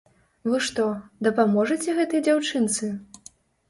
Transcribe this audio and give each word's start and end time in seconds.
Вы 0.51 0.61
што, 0.67 0.85
дапаможаце 1.29 1.99
гэтай 2.01 2.27
дзяўчынцы? 2.29 2.95